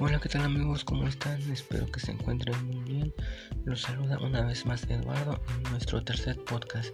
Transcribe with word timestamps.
Hola, 0.00 0.18
¿qué 0.18 0.28
tal 0.28 0.42
amigos? 0.42 0.82
¿Cómo 0.82 1.06
están? 1.06 1.40
Espero 1.52 1.86
que 1.86 2.00
se 2.00 2.10
encuentren 2.10 2.66
muy 2.66 2.82
bien. 2.82 3.14
Los 3.64 3.82
saluda 3.82 4.18
una 4.18 4.44
vez 4.44 4.66
más 4.66 4.82
Eduardo 4.90 5.40
en 5.48 5.70
nuestro 5.70 6.02
tercer 6.02 6.36
podcast, 6.42 6.88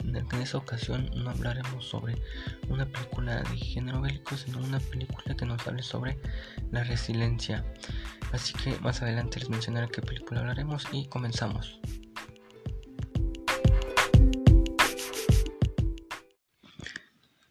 en 0.00 0.26
que 0.26 0.40
esta 0.40 0.56
ocasión 0.56 1.10
no 1.14 1.28
hablaremos 1.28 1.84
sobre 1.84 2.16
una 2.70 2.86
película 2.86 3.42
de 3.42 3.58
género 3.58 4.00
bélico, 4.00 4.34
sino 4.38 4.60
una 4.60 4.80
película 4.80 5.36
que 5.36 5.44
nos 5.44 5.66
hable 5.68 5.82
sobre 5.82 6.18
la 6.70 6.84
resiliencia. 6.84 7.66
Así 8.32 8.54
que 8.54 8.78
más 8.80 9.02
adelante 9.02 9.40
les 9.40 9.50
mencionaré 9.50 9.88
qué 9.88 10.00
película 10.00 10.40
hablaremos 10.40 10.86
y 10.90 11.06
comenzamos. 11.06 11.78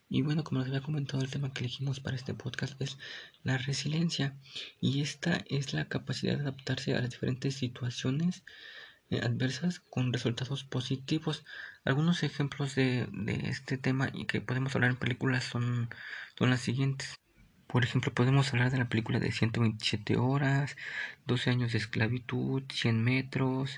Y 0.10 0.22
bueno, 0.22 0.44
como 0.44 0.60
les 0.60 0.70
había 0.70 0.82
comentado, 0.82 1.22
el 1.22 1.30
tema 1.30 1.52
que 1.54 1.60
elegimos 1.62 2.00
para 2.00 2.16
este 2.16 2.34
podcast 2.34 2.82
es 2.82 2.98
la 3.44 3.58
resiliencia. 3.58 4.36
Y 4.80 5.02
esta 5.02 5.44
es 5.50 5.74
la 5.74 5.90
capacidad 5.90 6.36
de 6.36 6.44
adaptarse 6.44 6.96
a 6.96 7.02
las 7.02 7.10
diferentes 7.10 7.56
situaciones 7.56 8.44
eh, 9.10 9.20
adversas 9.22 9.80
con 9.80 10.14
resultados 10.14 10.64
positivos. 10.64 11.46
Algunos 11.86 12.24
ejemplos 12.24 12.76
de, 12.76 13.08
este 13.46 13.78
tema 13.78 14.10
y 14.14 14.26
que 14.26 14.42
podemos 14.42 14.76
hablar 14.76 14.92
en 14.92 14.98
películas 14.98 15.44
son, 15.44 15.90
son 16.38 16.50
las 16.50 16.62
siguientes. 16.62 17.16
Por 17.68 17.84
ejemplo, 17.84 18.14
podemos 18.14 18.54
hablar 18.54 18.72
de 18.72 18.78
la 18.78 18.90
película 18.90 19.20
de 19.20 19.32
127 19.32 20.16
horas, 20.18 20.78
12 21.26 21.50
años 21.50 21.74
de 21.74 21.80
esclavitud, 21.80 22.64
100 22.72 23.04
metros, 23.04 23.78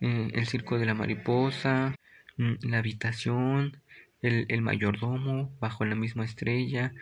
eh, 0.00 0.30
El 0.34 0.46
circo 0.46 0.78
de 0.78 0.86
la 0.86 0.94
mariposa, 0.94 1.94
mm, 2.36 2.54
La 2.62 2.78
habitación, 2.78 3.82
el, 4.22 4.46
el 4.48 4.62
mayordomo, 4.62 5.56
bajo 5.60 5.84
la 5.84 5.94
misma 5.96 6.24
estrella, 6.24 6.94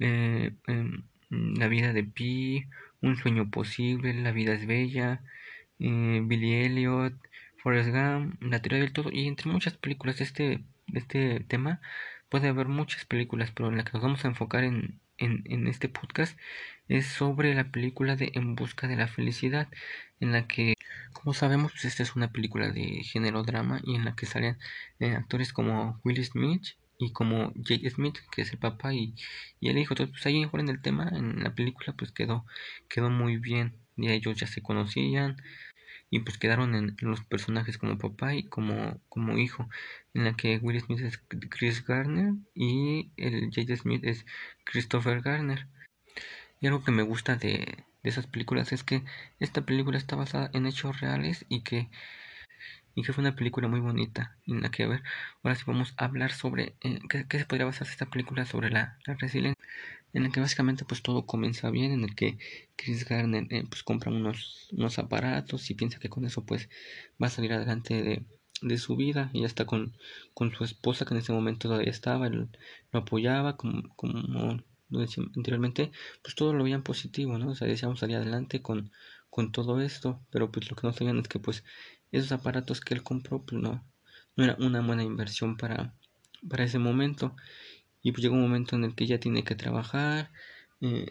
eh, 0.00 0.52
em, 0.66 1.04
la 1.30 1.68
vida 1.68 1.92
de 1.92 2.04
Pi, 2.04 2.66
un 3.00 3.16
sueño 3.16 3.50
posible, 3.50 4.14
la 4.14 4.32
vida 4.32 4.54
es 4.54 4.66
bella, 4.66 5.22
eh, 5.78 6.20
Billy 6.24 6.54
Elliot, 6.54 7.14
Forrest 7.62 7.90
Gump, 7.90 8.42
La 8.42 8.60
teoría 8.62 8.80
del 8.80 8.92
todo, 8.92 9.10
y 9.12 9.26
entre 9.28 9.50
muchas 9.50 9.76
películas 9.76 10.18
de 10.18 10.24
este, 10.24 10.64
este 10.94 11.40
tema 11.40 11.80
puede 12.28 12.48
haber 12.48 12.68
muchas 12.68 13.04
películas, 13.06 13.52
pero 13.52 13.68
en 13.68 13.76
la 13.76 13.84
que 13.84 13.92
nos 13.94 14.02
vamos 14.02 14.24
a 14.24 14.28
enfocar 14.28 14.64
en, 14.64 15.00
en, 15.18 15.44
en 15.46 15.66
este 15.68 15.88
podcast 15.88 16.38
es 16.88 17.06
sobre 17.06 17.54
la 17.54 17.70
película 17.70 18.16
de 18.16 18.32
En 18.34 18.54
busca 18.56 18.88
de 18.88 18.96
la 18.96 19.08
felicidad, 19.08 19.68
en 20.20 20.32
la 20.32 20.46
que, 20.46 20.73
como 21.12 21.34
sabemos, 21.34 21.72
pues 21.72 21.84
esta 21.86 22.02
es 22.02 22.16
una 22.16 22.30
película 22.32 22.70
de 22.70 23.02
género 23.04 23.42
drama 23.42 23.80
y 23.84 23.94
en 23.94 24.04
la 24.04 24.14
que 24.14 24.26
salen 24.26 24.58
eh, 25.00 25.12
actores 25.12 25.52
como 25.52 26.00
Will 26.04 26.24
Smith 26.24 26.76
y 26.98 27.12
como 27.12 27.52
Jake 27.54 27.88
Smith, 27.90 28.18
que 28.30 28.42
es 28.42 28.52
el 28.52 28.58
papá 28.58 28.94
y, 28.94 29.14
y 29.60 29.68
el 29.68 29.78
hijo. 29.78 29.94
Entonces, 29.94 30.12
pues 30.12 30.26
ahí 30.26 30.42
en 30.42 30.68
el 30.68 30.82
tema, 30.82 31.08
en 31.12 31.42
la 31.42 31.54
película, 31.54 31.94
pues 31.96 32.12
quedó, 32.12 32.44
quedó 32.88 33.10
muy 33.10 33.36
bien. 33.38 33.76
Y 33.96 34.10
ellos 34.10 34.36
ya 34.38 34.46
se 34.46 34.62
conocían 34.62 35.36
y 36.10 36.20
pues 36.20 36.38
quedaron 36.38 36.74
en, 36.74 36.96
los 37.00 37.24
personajes 37.24 37.78
como 37.78 37.98
papá 37.98 38.34
y 38.34 38.44
como, 38.44 39.00
como 39.08 39.38
hijo, 39.38 39.68
en 40.14 40.24
la 40.24 40.36
que 40.36 40.58
Will 40.58 40.80
Smith 40.80 41.00
es 41.00 41.18
Chris 41.50 41.84
Garner 41.84 42.34
y 42.54 43.10
el 43.16 43.50
Jake 43.50 43.76
Smith 43.76 44.04
es 44.04 44.24
Christopher 44.64 45.22
Garner. 45.22 45.66
Y 46.60 46.66
algo 46.68 46.84
que 46.84 46.92
me 46.92 47.02
gusta 47.02 47.36
de, 47.36 47.84
de 48.04 48.10
esas 48.10 48.26
películas 48.28 48.72
es 48.72 48.84
que 48.84 49.02
esta 49.40 49.62
película 49.62 49.98
está 49.98 50.14
basada 50.14 50.50
en 50.52 50.66
hechos 50.66 51.00
reales 51.00 51.46
y 51.48 51.62
que 51.62 51.88
y 52.94 53.02
que 53.02 53.12
fue 53.12 53.22
una 53.22 53.34
película 53.34 53.66
muy 53.66 53.80
bonita 53.80 54.36
en 54.46 54.60
la 54.60 54.70
que 54.70 54.86
ver 54.86 55.02
ahora 55.42 55.56
sí 55.56 55.64
vamos 55.66 55.94
a 55.96 56.04
hablar 56.04 56.30
sobre 56.30 56.76
eh, 56.82 57.00
¿qué, 57.08 57.38
se 57.38 57.46
podría 57.46 57.66
basar 57.66 57.88
esta 57.88 58.06
película 58.06 58.46
sobre 58.46 58.70
la, 58.70 58.98
la, 59.06 59.14
resiliencia 59.14 59.60
en 60.12 60.22
la 60.22 60.30
que 60.30 60.38
básicamente 60.40 60.84
pues 60.84 61.02
todo 61.02 61.26
comienza 61.26 61.70
bien 61.70 61.90
en 61.92 62.04
el 62.04 62.14
que 62.14 62.38
Chris 62.76 63.08
Garner 63.08 63.46
eh, 63.50 63.64
pues 63.68 63.82
compra 63.82 64.12
unos 64.12 64.68
unos 64.72 64.98
aparatos 64.98 65.70
y 65.70 65.74
piensa 65.74 65.98
que 65.98 66.08
con 66.08 66.24
eso 66.24 66.44
pues 66.44 66.68
va 67.20 67.26
a 67.28 67.30
salir 67.30 67.52
adelante 67.52 68.02
de, 68.02 68.22
de 68.62 68.78
su 68.78 68.96
vida 68.96 69.30
y 69.32 69.40
ya 69.40 69.46
está 69.46 69.64
con, 69.66 69.96
con 70.34 70.52
su 70.54 70.62
esposa 70.64 71.04
que 71.04 71.14
en 71.14 71.20
ese 71.20 71.32
momento 71.32 71.68
todavía 71.68 71.90
estaba 71.90 72.26
él 72.28 72.48
lo 72.92 73.00
apoyaba 73.00 73.56
como, 73.56 73.82
como 73.96 74.62
anteriormente, 74.90 75.92
pues 76.22 76.34
todo 76.34 76.52
lo 76.54 76.64
veían 76.64 76.82
positivo, 76.82 77.38
¿no? 77.38 77.50
O 77.50 77.54
sea, 77.54 77.68
deseamos 77.68 78.00
salir 78.00 78.16
adelante 78.16 78.62
con, 78.62 78.92
con 79.30 79.52
todo 79.52 79.80
esto, 79.80 80.20
pero 80.30 80.50
pues 80.52 80.70
lo 80.70 80.76
que 80.76 80.86
no 80.86 80.92
sabían 80.92 81.18
es 81.18 81.28
que 81.28 81.38
pues 81.38 81.64
esos 82.12 82.32
aparatos 82.32 82.80
que 82.80 82.94
él 82.94 83.02
compró, 83.02 83.42
pues 83.44 83.60
no, 83.60 83.84
no 84.36 84.44
era 84.44 84.56
una 84.60 84.80
buena 84.80 85.02
inversión 85.02 85.56
para, 85.56 85.94
para 86.48 86.64
ese 86.64 86.78
momento. 86.78 87.34
Y 88.02 88.12
pues 88.12 88.22
llega 88.22 88.34
un 88.34 88.42
momento 88.42 88.76
en 88.76 88.84
el 88.84 88.94
que 88.94 89.04
ella 89.04 89.18
tiene 89.18 89.44
que 89.44 89.54
trabajar, 89.56 90.30
eh, 90.80 91.10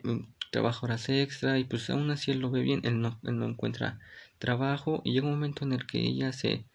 trabaja 0.52 0.86
horas 0.86 1.10
extra, 1.10 1.60
y 1.60 1.64
pues 1.66 1.90
aún 1.90 2.12
así 2.12 2.32
él 2.32 2.40
lo 2.40 2.52
ve 2.52 2.62
bien, 2.62 2.82
él 2.84 3.02
no, 3.02 3.20
él 3.24 3.40
no 3.40 3.46
encuentra 3.48 4.00
trabajo, 4.38 5.02
y 5.04 5.14
llega 5.14 5.26
un 5.28 5.34
momento 5.34 5.66
en 5.66 5.74
el 5.74 5.88
que 5.88 6.00
ella 6.00 6.32
se, 6.34 6.66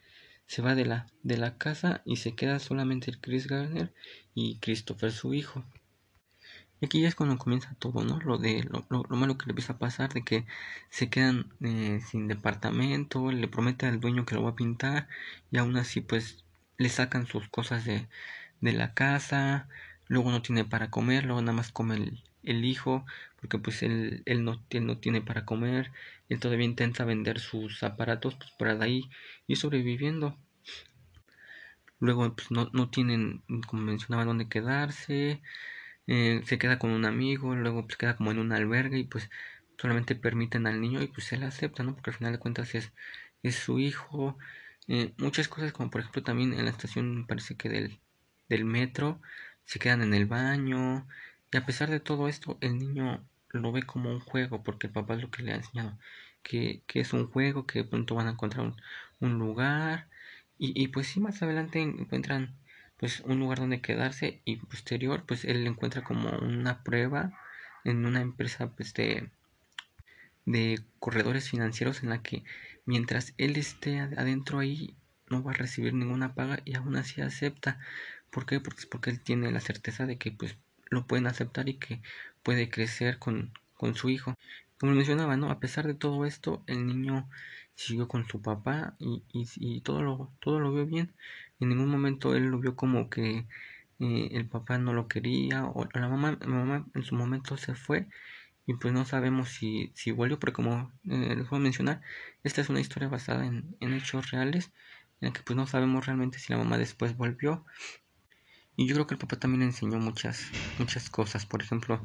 se 0.46 0.62
va 0.62 0.74
de 0.74 0.84
la, 0.86 1.06
de 1.22 1.38
la 1.38 1.56
casa 1.56 2.02
y 2.04 2.16
se 2.16 2.34
queda 2.34 2.58
solamente 2.58 3.10
el 3.10 3.20
Chris 3.20 3.46
Garner 3.46 3.94
y 4.34 4.58
Christopher 4.58 5.12
su 5.12 5.34
hijo. 5.34 5.64
Y 6.80 6.86
aquí 6.86 7.00
ya 7.00 7.08
es 7.08 7.14
cuando 7.14 7.38
comienza 7.38 7.74
todo, 7.78 8.04
¿no? 8.04 8.20
Lo 8.20 8.38
de 8.38 8.62
lo, 8.64 8.86
lo, 8.90 9.04
malo 9.16 9.36
que 9.36 9.46
le 9.46 9.52
empieza 9.52 9.74
a 9.74 9.78
pasar, 9.78 10.12
de 10.12 10.22
que 10.22 10.46
se 10.90 11.10
quedan 11.10 11.52
eh, 11.60 12.00
sin 12.06 12.28
departamento, 12.28 13.32
le 13.32 13.48
promete 13.48 13.86
al 13.86 14.00
dueño 14.00 14.24
que 14.26 14.34
lo 14.34 14.42
va 14.44 14.50
a 14.50 14.56
pintar 14.56 15.08
y 15.50 15.58
aún 15.58 15.76
así 15.76 16.00
pues 16.00 16.44
le 16.78 16.88
sacan 16.88 17.26
sus 17.26 17.48
cosas 17.48 17.84
de, 17.84 18.08
de 18.60 18.72
la 18.72 18.94
casa, 18.94 19.68
luego 20.08 20.30
no 20.30 20.42
tiene 20.42 20.64
para 20.64 20.90
comer, 20.90 21.24
luego 21.24 21.40
nada 21.42 21.52
más 21.54 21.72
come 21.72 21.96
el, 21.96 22.22
el 22.44 22.64
hijo, 22.64 23.04
porque 23.40 23.58
pues 23.58 23.82
él, 23.82 24.22
él, 24.26 24.44
no, 24.44 24.62
él 24.70 24.86
no 24.86 24.98
tiene 24.98 25.20
para 25.20 25.44
comer, 25.44 25.92
él 26.28 26.40
todavía 26.40 26.64
intenta 26.66 27.04
vender 27.04 27.40
sus 27.40 27.82
aparatos 27.82 28.34
pues 28.36 28.50
para 28.58 28.74
de 28.76 28.84
ahí 28.84 29.10
ir 29.46 29.56
sobreviviendo. 29.56 30.36
Luego 32.00 32.32
pues 32.34 32.50
no, 32.50 32.70
no 32.72 32.90
tienen, 32.90 33.42
como 33.66 33.82
mencionaba, 33.82 34.24
dónde 34.24 34.48
quedarse, 34.48 35.40
eh, 36.08 36.42
se 36.46 36.58
queda 36.58 36.78
con 36.80 36.90
un 36.92 37.04
amigo, 37.06 37.54
luego 37.56 37.84
pues 37.86 37.96
queda 37.98 38.16
como 38.16 38.32
en 38.32 38.40
un 38.40 38.52
albergue 38.52 38.98
y 39.00 39.04
pues 39.04 39.30
solamente 39.78 40.16
permiten 40.16 40.66
al 40.66 40.80
niño 40.80 41.02
y 41.02 41.08
pues 41.08 41.32
él 41.32 41.44
acepta, 41.44 41.82
¿no? 41.84 41.94
Porque 41.94 42.10
al 42.10 42.16
final 42.16 42.32
de 42.34 42.40
cuentas 42.40 42.74
es, 42.74 42.92
es 43.42 43.56
su 43.56 43.78
hijo. 43.78 44.38
Eh, 44.88 45.14
muchas 45.18 45.48
cosas 45.48 45.72
como 45.72 45.90
por 45.90 46.00
ejemplo 46.00 46.22
también 46.22 46.52
en 46.54 46.64
la 46.64 46.70
estación 46.70 47.26
parece 47.26 47.56
que 47.56 47.68
del, 47.68 48.00
del 48.48 48.64
metro 48.64 49.20
se 49.64 49.78
quedan 49.78 50.02
en 50.02 50.14
el 50.14 50.26
baño 50.26 51.06
y 51.52 51.56
a 51.58 51.66
pesar 51.66 51.90
de 51.90 52.00
todo 52.00 52.28
esto 52.28 52.56
el 52.62 52.78
niño 52.78 53.22
lo 53.50 53.70
ve 53.72 53.82
como 53.82 54.10
un 54.10 54.20
juego 54.20 54.62
porque 54.62 54.86
el 54.88 54.92
papá 54.94 55.14
es 55.14 55.22
lo 55.22 55.30
que 55.30 55.42
le 55.42 55.52
ha 55.52 55.56
enseñado 55.56 55.98
que, 56.42 56.82
que 56.86 57.00
es 57.00 57.12
un 57.12 57.30
juego 57.30 57.66
que 57.66 57.80
de 57.80 57.84
pronto 57.84 58.14
van 58.14 58.28
a 58.28 58.30
encontrar 58.32 58.64
un, 58.66 58.76
un 59.20 59.38
lugar 59.38 60.08
y, 60.58 60.80
y 60.82 60.88
pues 60.88 61.08
sí 61.08 61.20
más 61.20 61.42
adelante 61.42 61.80
encuentran 61.82 62.56
pues 62.98 63.20
un 63.20 63.38
lugar 63.38 63.58
donde 63.58 63.80
quedarse 63.80 64.40
y 64.44 64.56
posterior 64.56 65.24
pues 65.26 65.44
él 65.44 65.66
encuentra 65.66 66.04
como 66.04 66.30
una 66.38 66.82
prueba 66.82 67.32
en 67.84 68.04
una 68.06 68.20
empresa 68.20 68.70
pues 68.74 68.92
de, 68.94 69.30
de 70.46 70.80
corredores 70.98 71.48
financieros 71.50 72.02
en 72.02 72.10
la 72.10 72.22
que 72.22 72.44
mientras 72.86 73.34
él 73.38 73.56
esté 73.56 74.00
adentro 74.00 74.58
ahí 74.58 74.96
no 75.30 75.42
va 75.42 75.52
a 75.52 75.54
recibir 75.54 75.94
ninguna 75.94 76.34
paga 76.34 76.60
y 76.64 76.74
aún 76.74 76.96
así 76.96 77.20
acepta. 77.20 77.78
¿por 78.30 78.46
qué? 78.46 78.60
porque 78.60 78.80
es 78.80 78.86
porque 78.86 79.10
él 79.10 79.20
tiene 79.20 79.50
la 79.52 79.60
certeza 79.60 80.06
de 80.06 80.18
que 80.18 80.32
pues 80.32 80.56
lo 80.90 81.06
pueden 81.06 81.26
aceptar 81.26 81.68
y 81.68 81.74
que 81.74 82.02
puede 82.42 82.70
crecer 82.70 83.18
con, 83.18 83.52
con 83.74 83.94
su 83.94 84.08
hijo. 84.10 84.34
Como 84.78 84.92
mencionaba 84.92 85.36
no 85.36 85.50
a 85.50 85.60
pesar 85.60 85.86
de 85.86 85.94
todo 85.94 86.24
esto 86.24 86.62
el 86.66 86.86
niño 86.86 87.28
siguió 87.78 88.08
con 88.08 88.26
su 88.26 88.42
papá 88.42 88.96
y, 88.98 89.22
y, 89.32 89.80
todo 89.82 90.02
lo 90.02 90.32
todo 90.40 90.58
lo 90.58 90.72
vio 90.72 90.84
bien 90.84 91.14
en 91.60 91.68
ningún 91.68 91.88
momento 91.88 92.34
él 92.34 92.46
lo 92.46 92.58
vio 92.58 92.74
como 92.74 93.08
que 93.08 93.46
eh, 94.00 94.28
el 94.32 94.46
papá 94.48 94.78
no 94.78 94.92
lo 94.92 95.06
quería 95.06 95.64
o 95.66 95.88
la 95.94 96.08
mamá, 96.08 96.36
la 96.40 96.46
mamá 96.48 96.86
en 96.94 97.04
su 97.04 97.14
momento 97.14 97.56
se 97.56 97.74
fue 97.74 98.08
y 98.66 98.74
pues 98.74 98.92
no 98.92 99.04
sabemos 99.06 99.48
si, 99.48 99.92
si 99.94 100.10
volvió, 100.10 100.38
pero 100.38 100.52
como 100.52 100.92
eh, 101.08 101.34
les 101.36 101.48
voy 101.48 101.58
a 101.58 101.62
mencionar, 101.62 102.02
esta 102.44 102.60
es 102.60 102.68
una 102.68 102.80
historia 102.80 103.08
basada 103.08 103.46
en, 103.46 103.74
en 103.80 103.94
hechos 103.94 104.30
reales, 104.30 104.72
en 105.20 105.28
la 105.28 105.32
que 105.32 105.42
pues 105.42 105.56
no 105.56 105.66
sabemos 105.66 106.04
realmente 106.04 106.38
si 106.38 106.52
la 106.52 106.58
mamá 106.58 106.76
después 106.76 107.16
volvió. 107.16 107.64
Y 108.76 108.86
yo 108.86 108.94
creo 108.94 109.06
que 109.06 109.14
el 109.14 109.20
papá 109.20 109.36
también 109.36 109.62
enseñó 109.62 109.98
muchas, 109.98 110.50
muchas 110.78 111.08
cosas. 111.08 111.46
Por 111.46 111.62
ejemplo, 111.62 112.02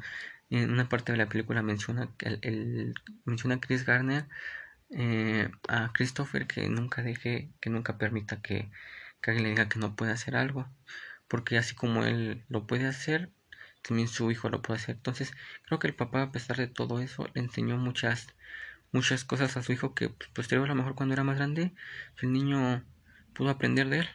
en 0.48 0.70
una 0.70 0.88
parte 0.88 1.12
de 1.12 1.18
la 1.18 1.28
película 1.28 1.62
menciona 1.62 2.08
el, 2.20 2.38
el 2.42 2.94
menciona 3.26 3.60
Chris 3.60 3.84
Garner 3.84 4.26
eh, 4.94 5.50
a 5.68 5.92
Christopher 5.92 6.46
que 6.46 6.68
nunca 6.68 7.02
deje, 7.02 7.50
que 7.60 7.70
nunca 7.70 7.98
permita 7.98 8.40
que 8.42 8.70
que 9.24 9.30
alguien 9.30 9.44
le 9.44 9.50
diga 9.50 9.68
que 9.70 9.78
no 9.78 9.96
puede 9.96 10.12
hacer 10.12 10.36
algo, 10.36 10.68
porque 11.28 11.56
así 11.58 11.74
como 11.74 12.04
él 12.04 12.44
lo 12.48 12.66
puede 12.66 12.86
hacer, 12.86 13.32
también 13.82 14.08
su 14.08 14.30
hijo 14.30 14.50
lo 14.50 14.62
puede 14.62 14.80
hacer. 14.80 14.96
Entonces, 14.96 15.32
creo 15.64 15.78
que 15.78 15.86
el 15.88 15.94
papá, 15.96 16.22
a 16.22 16.32
pesar 16.32 16.58
de 16.58 16.68
todo 16.68 17.00
eso, 17.00 17.26
le 17.34 17.40
enseñó 17.42 17.78
muchas, 17.78 18.28
muchas 18.92 19.24
cosas 19.24 19.56
a 19.56 19.62
su 19.62 19.72
hijo 19.72 19.94
que 19.94 20.10
pues, 20.34 20.52
a 20.52 20.56
lo 20.56 20.74
mejor 20.74 20.94
cuando 20.94 21.14
era 21.14 21.24
más 21.24 21.36
grande, 21.36 21.74
el 22.22 22.32
niño 22.32 22.84
pudo 23.34 23.50
aprender 23.50 23.88
de 23.88 24.00
él. 24.00 24.08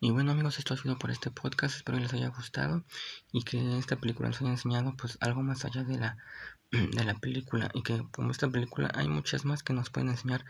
Y 0.00 0.12
bueno 0.12 0.30
amigos, 0.30 0.58
esto 0.58 0.74
ha 0.74 0.76
sido 0.76 0.96
por 0.96 1.10
este 1.10 1.30
podcast, 1.30 1.74
espero 1.74 1.98
que 1.98 2.04
les 2.04 2.12
haya 2.12 2.28
gustado 2.28 2.84
y 3.32 3.42
que 3.42 3.78
esta 3.78 3.96
película 3.96 4.28
nos 4.28 4.40
haya 4.40 4.50
enseñado 4.50 4.94
pues 4.96 5.18
algo 5.20 5.42
más 5.42 5.64
allá 5.64 5.82
de 5.82 5.98
la, 5.98 6.16
de 6.70 7.04
la 7.04 7.14
película 7.14 7.68
y 7.74 7.82
que 7.82 8.04
como 8.12 8.30
esta 8.30 8.48
película 8.48 8.92
hay 8.94 9.08
muchas 9.08 9.44
más 9.44 9.64
que 9.64 9.72
nos 9.72 9.90
pueden 9.90 10.10
enseñar 10.10 10.44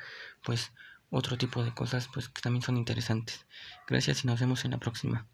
pues 0.45 0.73
otro 1.11 1.39
tipo 1.39 1.65
de 1.65 1.73
cosas 1.73 2.09
pues 2.13 2.29
que 2.29 2.43
también 2.43 2.63
son 2.63 2.77
interesantes. 2.77 3.47
Gracias 3.87 4.25
y 4.25 4.27
nos 4.27 4.39
vemos 4.39 4.67
en 4.67 4.73
la 4.73 4.79
próxima. 4.79 5.27